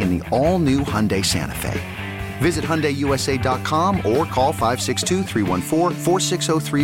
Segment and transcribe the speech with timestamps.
[0.00, 1.80] in the all new Hyundai Santa Fe.
[2.38, 5.24] Visit HyundaiUSA.com or call 562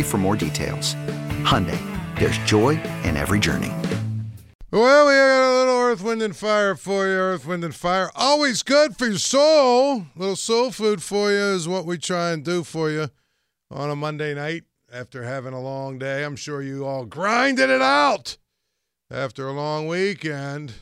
[0.03, 0.95] for more details.
[1.43, 1.79] Hyundai,
[2.19, 3.71] there's joy in every journey.
[4.73, 7.13] Well, we got a little Earth, Wind, and Fire for you.
[7.13, 8.09] Earth, Wind, and Fire.
[8.15, 9.97] Always good for your soul.
[9.97, 13.09] A little soul food for you is what we try and do for you
[13.69, 16.23] on a Monday night after having a long day.
[16.23, 18.37] I'm sure you all grinded it out
[19.11, 20.73] after a long weekend.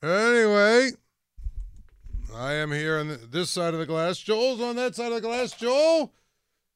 [0.00, 0.92] Anyway,
[2.32, 4.18] I am here on this side of the glass.
[4.18, 5.52] Joel's on that side of the glass.
[5.52, 6.12] Joel,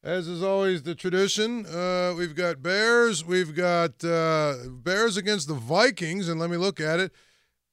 [0.03, 3.25] as is always the tradition, uh, we've got Bears.
[3.25, 6.29] We've got uh, Bears against the Vikings.
[6.29, 7.13] And let me look at it.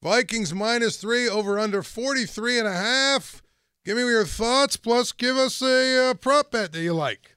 [0.03, 3.41] Vikings minus three over under 43 and a half.
[3.83, 7.35] Give me your thoughts, plus give us a uh, prop bet that you like.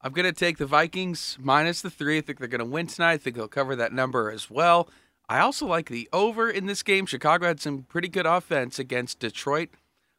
[0.00, 2.18] I'm going to take the Vikings minus the three.
[2.18, 3.12] I think they're going to win tonight.
[3.12, 4.88] I think they'll cover that number as well.
[5.30, 7.06] I also like the over in this game.
[7.06, 9.68] Chicago had some pretty good offense against Detroit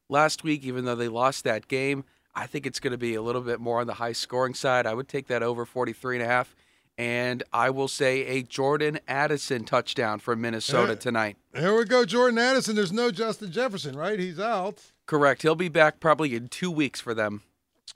[0.08, 2.06] last week, even though they lost that game.
[2.34, 4.86] I think it's going to be a little bit more on the high scoring side.
[4.86, 6.56] I would take that over 43 and a half.
[6.98, 11.36] And I will say a Jordan Addison touchdown for Minnesota tonight.
[11.54, 12.78] Here we go, Jordan Addison.
[12.78, 14.18] There's no Justin Jefferson, right?
[14.18, 14.80] He's out.
[15.08, 15.42] Correct.
[15.42, 17.42] He'll be back probably in two weeks for them.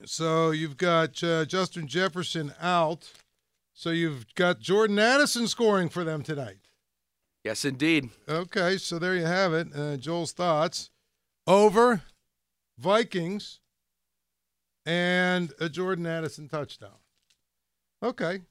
[0.03, 3.09] So you've got uh, Justin Jefferson out.
[3.73, 6.57] So you've got Jordan Addison scoring for them tonight.
[7.45, 8.09] Yes, indeed.
[8.27, 9.67] Okay, so there you have it.
[9.75, 10.89] Uh, Joel's thoughts
[11.45, 12.01] over
[12.79, 13.59] Vikings
[14.83, 16.97] and a Jordan Addison touchdown.
[18.01, 18.41] Okay,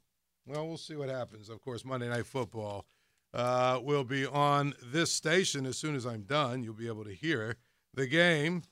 [0.47, 1.49] well, we'll see what happens.
[1.49, 2.87] Of course, Monday Night Football
[3.35, 6.63] uh, will be on this station as soon as I'm done.
[6.63, 7.57] You'll be able to hear
[7.95, 8.63] the game.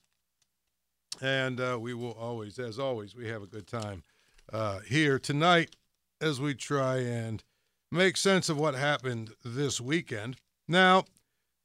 [1.21, 4.05] And uh, we will always, as always, we have a good time
[4.53, 5.75] uh, here tonight
[6.21, 7.43] as we try and
[7.93, 10.37] make sense of what happened this weekend.
[10.67, 11.05] Now,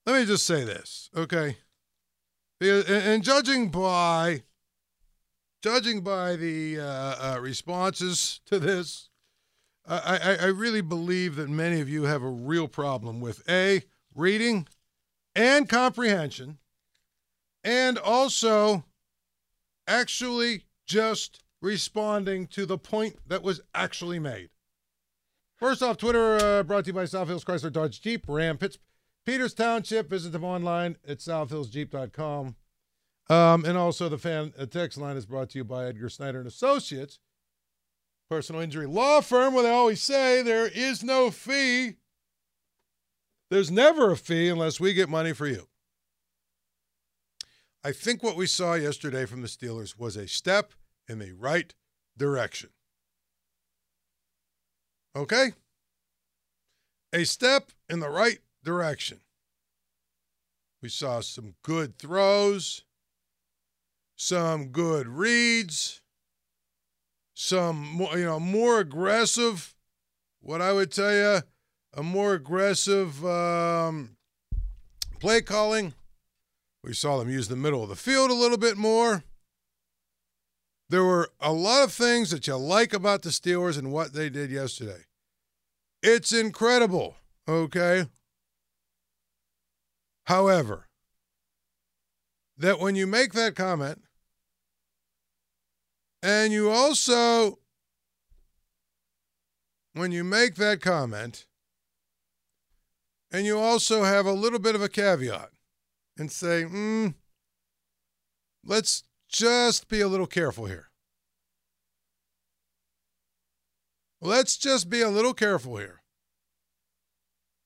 [0.05, 1.57] let me just say this, okay?
[2.59, 4.43] And judging by
[5.61, 9.09] judging by the uh, uh, responses to this,
[9.87, 13.83] I, I, I really believe that many of you have a real problem with a
[14.13, 14.67] reading
[15.35, 16.57] and comprehension,
[17.63, 18.85] and also
[19.87, 24.49] actually just responding to the point that was actually made.
[25.57, 28.78] First off, Twitter uh, brought to you by South Hills Chrysler Dodge Jeep Ram Pitts,
[29.25, 30.07] Peters Township.
[30.07, 32.56] Visit them online at southhillsjeep.com.
[33.29, 36.38] Um, and also the fan uh, text line is brought to you by Edgar Snyder
[36.38, 37.19] and Associates,
[38.29, 41.96] personal injury law firm where they always say there is no fee.
[43.50, 45.67] There's never a fee unless we get money for you.
[47.84, 50.73] I think what we saw yesterday from the Steelers was a step
[51.09, 51.73] in the right
[52.16, 52.70] direction.
[55.17, 55.53] Okay?
[57.11, 59.19] A step in the right direction.
[60.81, 62.84] We saw some good throws,
[64.16, 66.02] some good reads,
[67.34, 69.73] some more, you know, more aggressive,
[70.40, 71.41] what I would tell you,
[71.93, 74.17] a more aggressive um,
[75.19, 75.96] play calling.
[76.84, 79.23] We saw them use the middle of the field a little bit more.
[80.90, 84.29] There were a lot of things that you like about the Steelers and what they
[84.29, 85.06] did yesterday.
[86.02, 87.16] It's incredible,
[87.47, 88.05] okay?
[90.26, 90.88] However,
[92.58, 94.02] that when you make that comment
[96.22, 97.59] And you also,
[99.94, 101.46] when you make that comment,
[103.32, 105.50] and you also have a little bit of a caveat
[106.17, 107.09] and say, hmm,
[108.64, 110.86] let's just be a little careful here.
[114.22, 116.02] Let's just be a little careful here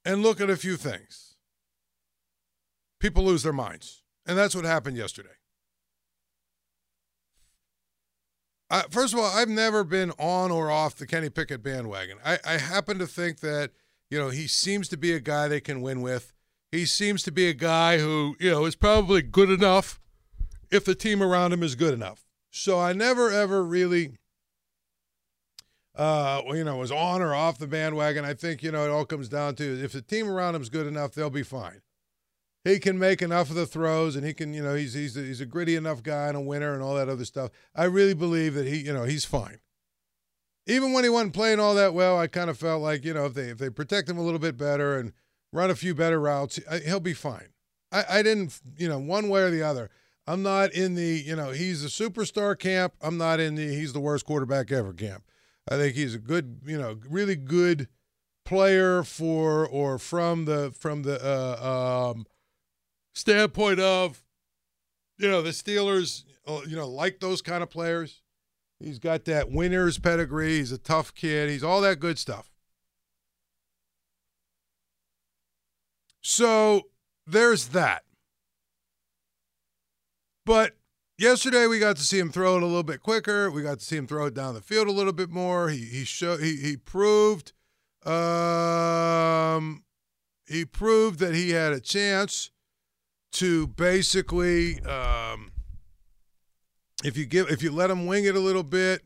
[0.03, 1.36] and look at a few things.
[3.00, 4.03] People lose their minds.
[4.25, 5.30] And that's what happened yesterday.
[8.69, 12.18] Uh, first of all, I've never been on or off the Kenny Pickett bandwagon.
[12.24, 13.71] I, I happen to think that,
[14.09, 16.31] you know, he seems to be a guy they can win with.
[16.71, 20.00] He seems to be a guy who, you know, is probably good enough
[20.71, 22.25] if the team around him is good enough.
[22.50, 24.19] So I never, ever really
[25.95, 28.23] uh, you know, was on or off the bandwagon.
[28.25, 30.69] I think, you know, it all comes down to if the team around him is
[30.69, 31.81] good enough, they'll be fine.
[32.63, 35.21] He can make enough of the throws and he can, you know, he's he's a,
[35.21, 37.49] he's a gritty enough guy and a winner and all that other stuff.
[37.75, 39.59] I really believe that he, you know, he's fine.
[40.67, 43.25] Even when he wasn't playing all that well, I kind of felt like, you know,
[43.25, 45.11] if they if they protect him a little bit better and
[45.51, 47.49] run a few better routes, he'll be fine.
[47.91, 49.89] I, I didn't, you know, one way or the other.
[50.27, 52.93] I'm not in the, you know, he's a superstar camp.
[53.01, 55.23] I'm not in the he's the worst quarterback ever camp.
[55.69, 57.88] I think he's a good, you know, really good
[58.46, 62.25] player for or from the from the uh, um,
[63.13, 64.24] standpoint of,
[65.18, 68.22] you know, the Steelers, uh, you know, like those kind of players.
[68.80, 70.58] He's got that winner's pedigree.
[70.58, 71.50] He's a tough kid.
[71.50, 72.50] He's all that good stuff.
[76.22, 76.84] So
[77.28, 78.04] there's that.
[80.46, 80.75] But
[81.21, 83.51] yesterday we got to see him throw it a little bit quicker.
[83.51, 85.69] We got to see him throw it down the field a little bit more.
[85.69, 87.53] He he showed he he proved
[88.06, 89.83] um
[90.47, 92.50] he proved that he had a chance
[93.33, 95.51] to basically um
[97.03, 99.01] if you give if you let him wing it a little bit,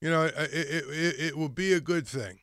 [0.00, 2.41] you know, it it, it, it will be a good thing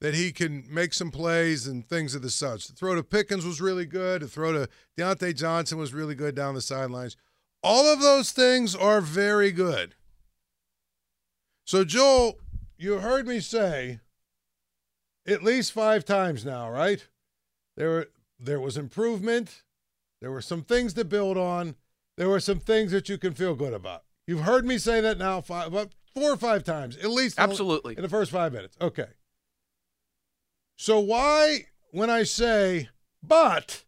[0.00, 2.66] that he can make some plays and things of the such.
[2.66, 4.22] The throw to Pickens was really good.
[4.22, 4.68] The throw to
[4.98, 7.16] Diontae Johnson was really good down the sidelines.
[7.62, 9.94] All of those things are very good.
[11.64, 12.38] So, Joel,
[12.76, 14.00] you heard me say
[15.26, 17.06] at least five times now, right?
[17.76, 18.08] There,
[18.38, 19.62] there was improvement.
[20.20, 21.76] There were some things to build on.
[22.18, 24.02] There were some things that you can feel good about.
[24.26, 27.38] You've heard me say that now five, about four or five times, at least.
[27.38, 27.96] Absolutely.
[27.96, 28.76] In the first five minutes.
[28.80, 29.06] Okay.
[30.76, 32.88] So why, when I say,
[33.22, 33.84] but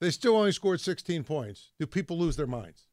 [0.00, 2.86] they still only scored 16 points, do people lose their minds?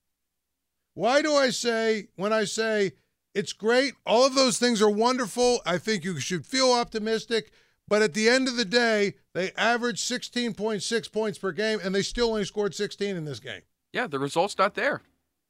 [0.94, 2.94] Why do I say, when I say
[3.36, 7.52] it's great, all of those things are wonderful, I think you should feel optimistic,
[7.88, 12.02] but at the end of the day, they averaged 16.6 points per game and they
[12.02, 13.62] still only scored 16 in this game.
[13.94, 15.04] Yeah, the result's not there.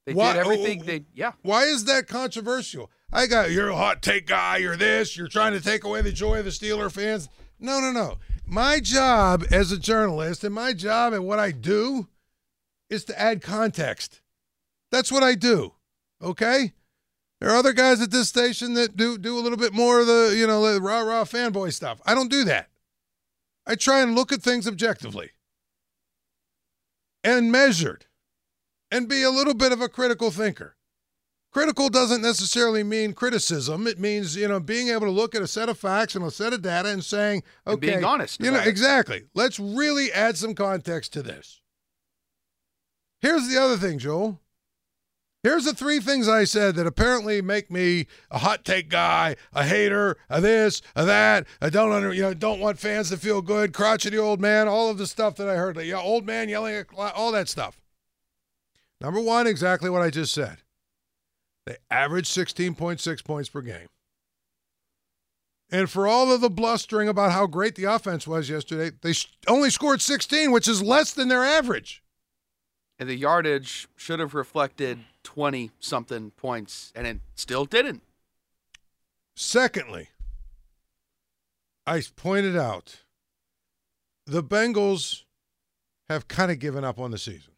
[0.08, 1.34] They why, did everything oh, they yeah.
[1.42, 2.90] Why is that controversial?
[3.12, 6.14] I got you're a hot take guy, you're this, you're trying to take away the
[6.14, 7.28] joy of the Steeler fans.
[7.60, 8.18] No, no, no.
[8.46, 12.08] My job as a journalist and my job and what I do
[12.90, 14.22] is to add context.
[14.94, 15.74] That's what I do.
[16.22, 16.72] Okay?
[17.42, 20.08] There are other guys at this station that do do a little bit more of
[20.08, 22.00] the, you know, the rah rah fanboy stuff.
[22.06, 22.70] I don't do that.
[23.66, 25.32] I try and look at things objectively
[27.26, 28.06] and measured
[28.92, 30.76] and be a little bit of a critical thinker.
[31.52, 33.88] Critical doesn't necessarily mean criticism.
[33.88, 36.30] It means, you know, being able to look at a set of facts and a
[36.30, 38.40] set of data and saying, okay, and being honest.
[38.42, 38.68] You know, it.
[38.68, 39.24] exactly.
[39.34, 41.62] Let's really add some context to this.
[43.22, 44.40] Here's the other thing, Joel.
[45.44, 49.64] Here's the three things I said that apparently make me a hot take guy, a
[49.64, 51.48] hater, a this, a that.
[51.62, 54.90] I don't under, you know, don't want fans to feel good, crotchety old man, all
[54.90, 57.80] of the stuff that I heard, like, yeah, old man yelling at all that stuff.
[59.00, 60.58] Number one, exactly what I just said.
[61.66, 63.88] They averaged 16.6 points per game.
[65.70, 69.14] And for all of the blustering about how great the offense was yesterday, they
[69.48, 72.02] only scored 16, which is less than their average.
[72.98, 78.02] And the yardage should have reflected 20 something points, and it still didn't.
[79.36, 80.10] Secondly,
[81.86, 83.02] I pointed out
[84.26, 85.24] the Bengals
[86.10, 87.54] have kind of given up on the season.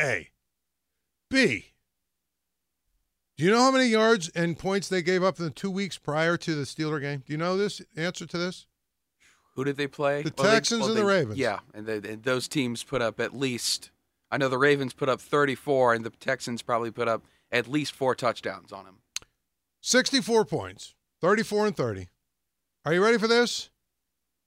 [0.00, 0.28] A.
[1.30, 1.72] B.
[3.36, 5.96] Do you know how many yards and points they gave up in the two weeks
[5.96, 7.22] prior to the Steeler game?
[7.24, 8.66] Do you know this answer to this?
[9.54, 10.22] Who did they play?
[10.22, 11.38] The well, Texans they, well, and the Ravens.
[11.38, 13.90] Yeah, and, they, and, those teams put up at least.
[14.30, 17.92] I know the Ravens put up 34, and the Texans probably put up at least
[17.92, 18.98] four touchdowns on them.
[19.80, 22.08] 64 points, 34 and 30.
[22.84, 23.70] Are you ready for this?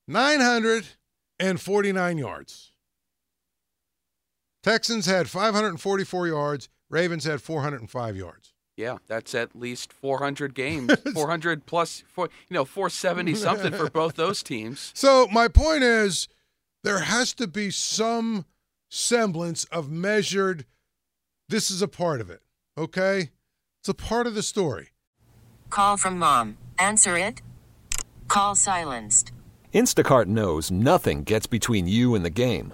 [0.07, 2.70] 949 yards.
[4.63, 6.69] Texans had 544 yards.
[6.89, 8.53] Ravens had 405 yards.
[8.77, 14.15] Yeah, that's at least 400 games, 400 plus, four, you know, 470 something for both
[14.15, 14.91] those teams.
[14.95, 16.27] So my point is,
[16.83, 18.45] there has to be some
[18.89, 20.65] semblance of measured.
[21.49, 22.41] This is a part of it.
[22.77, 23.31] Okay,
[23.81, 24.89] it's a part of the story.
[25.69, 26.57] Call from mom.
[26.79, 27.41] Answer it.
[28.27, 29.31] Call silenced.
[29.73, 32.73] Instacart knows nothing gets between you and the game.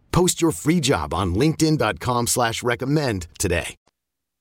[0.11, 3.75] Post your free job on LinkedIn.com slash recommend today.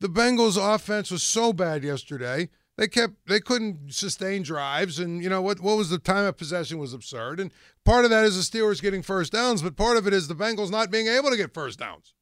[0.00, 2.48] The Bengals offense was so bad yesterday.
[2.78, 6.38] They kept they couldn't sustain drives and you know what what was the time of
[6.38, 7.38] possession was absurd.
[7.38, 7.52] And
[7.84, 10.34] part of that is the Steelers getting first downs, but part of it is the
[10.34, 12.14] Bengals not being able to get first downs.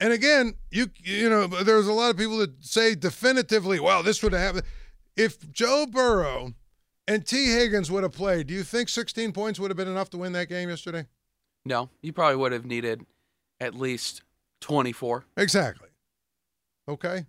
[0.00, 4.22] And again, you you know, there's a lot of people that say definitively, well, this
[4.22, 4.64] would have happened.
[5.16, 6.54] If Joe Burrow
[7.06, 10.08] and Tee Higgins would have played, do you think 16 points would have been enough
[10.10, 11.06] to win that game yesterday?
[11.68, 13.04] No, you probably would have needed
[13.60, 14.22] at least
[14.62, 15.26] 24.
[15.36, 15.88] Exactly.
[16.88, 17.26] Okay.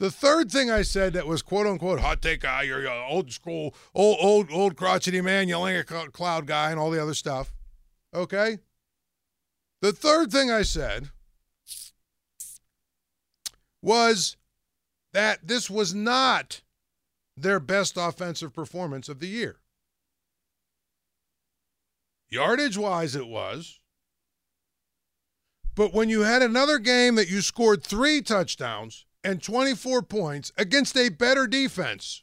[0.00, 3.30] The third thing I said that was quote unquote hot take guy, you're an old
[3.30, 7.52] school, old, old, old crotchety man yelling at cloud guy and all the other stuff.
[8.14, 8.58] Okay.
[9.82, 11.10] The third thing I said
[13.82, 14.38] was
[15.12, 16.62] that this was not
[17.36, 19.58] their best offensive performance of the year.
[22.32, 23.78] Yardage wise, it was.
[25.74, 30.96] But when you had another game that you scored three touchdowns and 24 points against
[30.96, 32.22] a better defense,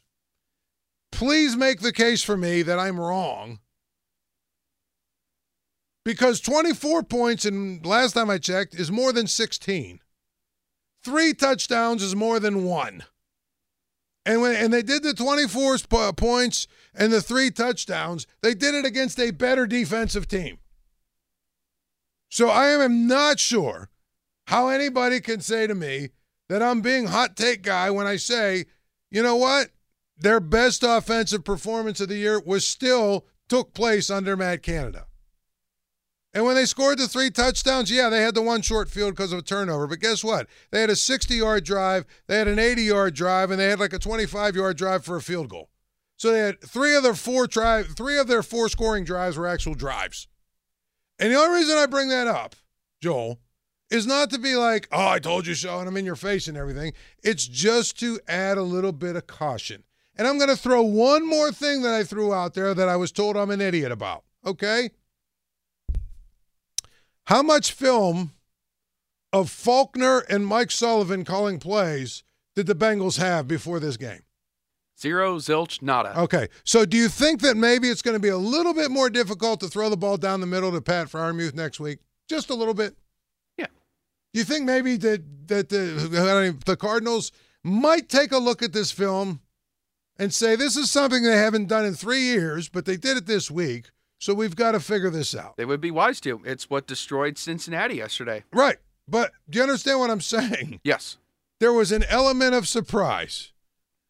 [1.12, 3.60] please make the case for me that I'm wrong.
[6.04, 10.00] Because 24 points, and last time I checked, is more than 16.
[11.04, 13.04] Three touchdowns is more than one.
[14.26, 18.74] And when and they did the 24 uh, points and the three touchdowns, they did
[18.74, 20.58] it against a better defensive team.
[22.28, 23.90] So I am not sure
[24.46, 26.10] how anybody can say to me
[26.48, 28.66] that I'm being hot take guy when I say,
[29.10, 29.70] you know what?
[30.16, 35.06] Their best offensive performance of the year was still took place under Matt Canada.
[36.32, 39.32] And when they scored the three touchdowns, yeah, they had the one short field because
[39.32, 39.88] of a turnover.
[39.88, 40.46] But guess what?
[40.70, 43.80] They had a 60 yard drive, they had an 80 yard drive, and they had
[43.80, 45.70] like a 25 yard drive for a field goal.
[46.16, 49.46] So they had three of their four drive, three of their four scoring drives were
[49.46, 50.28] actual drives.
[51.18, 52.54] And the only reason I bring that up,
[53.00, 53.40] Joel,
[53.90, 56.46] is not to be like, oh, I told you so, and I'm in your face
[56.46, 56.92] and everything.
[57.24, 59.82] It's just to add a little bit of caution.
[60.16, 62.96] And I'm going to throw one more thing that I threw out there that I
[62.96, 64.24] was told I'm an idiot about.
[64.44, 64.90] Okay?
[67.30, 68.32] How much film
[69.32, 72.24] of Faulkner and Mike Sullivan calling plays
[72.56, 74.24] did the Bengals have before this game?
[75.00, 76.12] Zero, zilch, nada.
[76.18, 76.48] Okay.
[76.64, 79.60] So do you think that maybe it's going to be a little bit more difficult
[79.60, 82.00] to throw the ball down the middle to Pat Freiermuth next week?
[82.28, 82.96] Just a little bit?
[83.56, 83.68] Yeah.
[84.34, 87.30] Do you think maybe that, that the, the Cardinals
[87.62, 89.40] might take a look at this film
[90.18, 93.26] and say, this is something they haven't done in three years, but they did it
[93.26, 93.92] this week.
[94.20, 95.56] So we've got to figure this out.
[95.56, 96.42] They would be wise to.
[96.44, 98.44] It's what destroyed Cincinnati yesterday.
[98.52, 98.76] Right.
[99.08, 100.80] But do you understand what I'm saying?
[100.84, 101.16] Yes.
[101.58, 103.52] There was an element of surprise.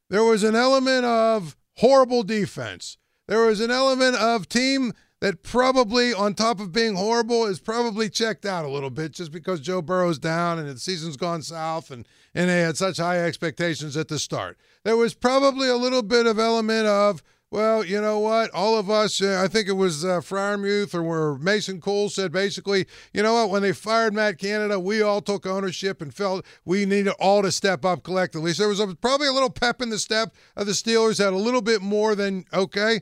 [0.08, 2.96] There was an element of horrible defense.
[3.26, 8.08] There was an element of team that probably, on top of being horrible, is probably
[8.08, 11.90] checked out a little bit just because Joe Burrow's down and the season's gone south
[11.90, 14.56] and, and they had such high expectations at the start.
[14.84, 18.50] There was probably a little bit of element of well, you know what?
[18.50, 22.30] All of us, uh, I think it was uh, Freiermuth or where Mason Cole said
[22.30, 23.50] basically, you know what?
[23.50, 27.50] When they fired Matt Canada, we all took ownership and felt we needed all to
[27.50, 28.52] step up collectively.
[28.52, 31.32] So there was a, probably a little pep in the step of the Steelers, had
[31.32, 33.00] a little bit more than okay.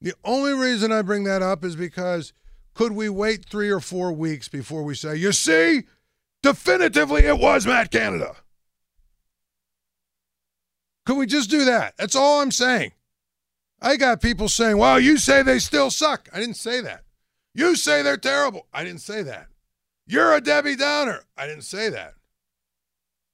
[0.00, 2.32] The only reason I bring that up is because
[2.74, 5.82] could we wait three or four weeks before we say, you see,
[6.44, 8.36] definitively it was Matt Canada?
[11.04, 11.96] Could we just do that?
[11.96, 12.92] That's all I'm saying.
[13.80, 16.28] I got people saying, well, you say they still suck.
[16.32, 17.04] I didn't say that.
[17.54, 18.66] You say they're terrible.
[18.72, 19.48] I didn't say that.
[20.06, 21.24] You're a Debbie Downer.
[21.36, 22.14] I didn't say that.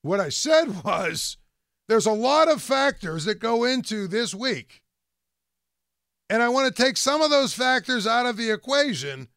[0.03, 1.37] What I said was
[1.89, 4.83] there's a lot of factors that go into this week.
[6.29, 9.29] And I want to take some of those factors out of the equation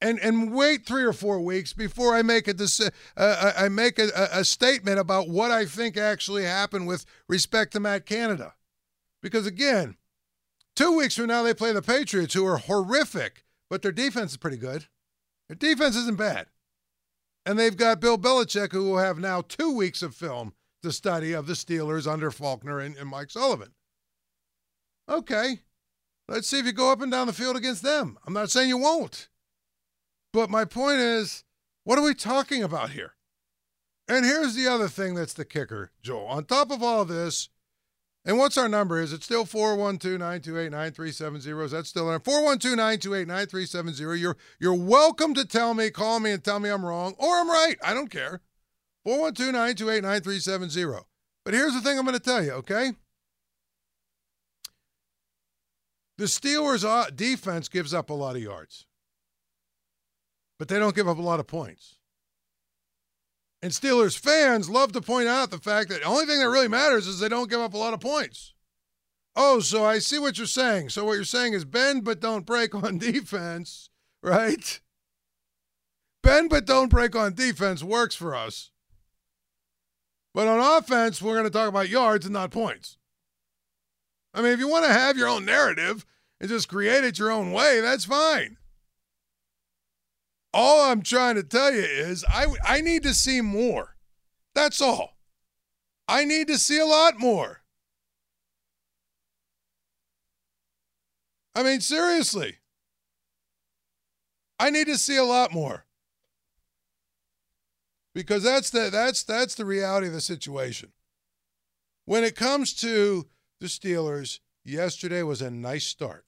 [0.00, 3.98] and, and wait three or four weeks before I make a deci- uh, I make
[3.98, 8.54] a, a statement about what I think actually happened with respect to Matt Canada.
[9.22, 9.96] Because again,
[10.76, 14.36] Two weeks from now, they play the Patriots, who are horrific, but their defense is
[14.36, 14.84] pretty good.
[15.48, 16.48] Their defense isn't bad.
[17.46, 20.52] And they've got Bill Belichick, who will have now two weeks of film
[20.82, 23.72] to study of the Steelers under Faulkner and, and Mike Sullivan.
[25.08, 25.60] Okay,
[26.28, 28.18] let's see if you go up and down the field against them.
[28.26, 29.28] I'm not saying you won't.
[30.32, 31.44] But my point is,
[31.84, 33.14] what are we talking about here?
[34.08, 36.26] And here's the other thing that's the kicker, Joel.
[36.26, 37.48] On top of all this,
[38.26, 39.00] and what's our number?
[39.00, 41.64] Is it still 412 928 9370?
[41.64, 42.18] Is that still there?
[42.18, 44.20] 412 928 9370.
[44.20, 47.48] You're you're welcome to tell me, call me and tell me I'm wrong or I'm
[47.48, 47.76] right.
[47.84, 48.40] I don't care.
[49.04, 51.06] 412 928 9370.
[51.44, 52.92] But here's the thing I'm going to tell you, okay?
[56.18, 58.86] The Steelers' defense gives up a lot of yards,
[60.58, 61.98] but they don't give up a lot of points.
[63.62, 66.68] And Steelers fans love to point out the fact that the only thing that really
[66.68, 68.54] matters is they don't give up a lot of points.
[69.34, 70.90] Oh, so I see what you're saying.
[70.90, 73.90] So what you're saying is bend but don't break on defense,
[74.22, 74.80] right?
[76.22, 78.70] Bend but don't break on defense works for us.
[80.34, 82.98] But on offense, we're going to talk about yards and not points.
[84.34, 86.04] I mean, if you want to have your own narrative
[86.40, 88.58] and just create it your own way, that's fine.
[90.58, 93.94] All I'm trying to tell you is I, I need to see more.
[94.54, 95.18] That's all.
[96.08, 97.60] I need to see a lot more.
[101.54, 102.56] I mean, seriously.
[104.58, 105.84] I need to see a lot more.
[108.14, 110.92] Because that's the that's that's the reality of the situation.
[112.06, 113.26] When it comes to
[113.60, 116.24] the Steelers, yesterday was a nice start.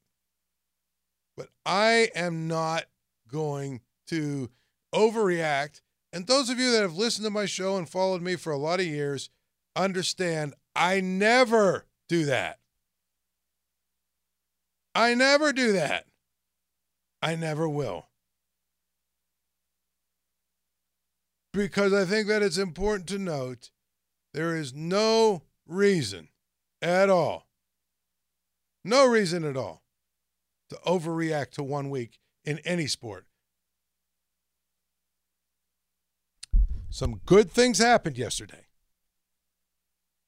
[1.34, 2.84] But I am not
[3.26, 4.50] going to
[4.94, 5.80] overreact.
[6.12, 8.58] And those of you that have listened to my show and followed me for a
[8.58, 9.30] lot of years
[9.76, 12.58] understand I never do that.
[14.94, 16.06] I never do that.
[17.22, 18.06] I never will.
[21.52, 23.70] Because I think that it's important to note
[24.34, 26.28] there is no reason
[26.80, 27.48] at all,
[28.84, 29.82] no reason at all
[30.70, 33.27] to overreact to one week in any sport.
[36.90, 38.66] Some good things happened yesterday.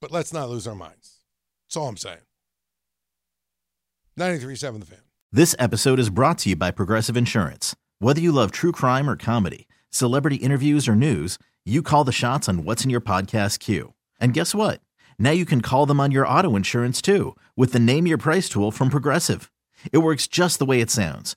[0.01, 1.21] But let's not lose our minds.
[1.67, 2.19] That's all I'm saying.
[4.19, 4.99] 93.7 The Fan.
[5.33, 7.77] This episode is brought to you by Progressive Insurance.
[7.99, 12.49] Whether you love true crime or comedy, celebrity interviews or news, you call the shots
[12.49, 13.95] on what's in your podcast queue.
[14.21, 14.81] And guess what?
[15.19, 18.49] Now you can call them on your auto insurance too with the Name Your Price
[18.49, 19.51] tool from Progressive.
[19.93, 21.37] It works just the way it sounds.